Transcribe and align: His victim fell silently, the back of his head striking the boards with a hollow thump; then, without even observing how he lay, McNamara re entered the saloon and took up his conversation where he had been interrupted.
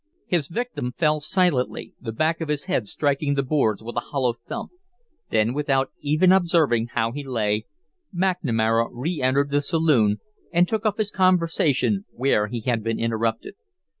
His 0.25 0.47
victim 0.47 0.93
fell 0.97 1.19
silently, 1.19 1.93
the 2.01 2.11
back 2.11 2.41
of 2.41 2.49
his 2.49 2.63
head 2.65 2.87
striking 2.87 3.35
the 3.35 3.43
boards 3.43 3.83
with 3.83 3.95
a 3.97 4.09
hollow 4.09 4.33
thump; 4.33 4.71
then, 5.29 5.53
without 5.53 5.91
even 5.99 6.31
observing 6.31 6.87
how 6.95 7.11
he 7.11 7.23
lay, 7.23 7.65
McNamara 8.11 8.89
re 8.91 9.21
entered 9.21 9.51
the 9.51 9.61
saloon 9.61 10.19
and 10.51 10.67
took 10.67 10.87
up 10.87 10.97
his 10.97 11.11
conversation 11.11 12.05
where 12.09 12.47
he 12.47 12.61
had 12.61 12.83
been 12.83 12.99
interrupted. 12.99 13.53